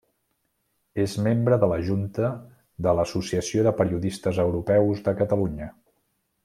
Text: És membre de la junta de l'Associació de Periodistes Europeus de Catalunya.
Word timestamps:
És 1.03 1.11
membre 1.27 1.59
de 1.63 1.69
la 1.73 1.77
junta 1.89 2.31
de 2.87 2.95
l'Associació 3.01 3.69
de 3.69 3.77
Periodistes 3.83 4.43
Europeus 4.49 5.09
de 5.11 5.19
Catalunya. 5.25 5.73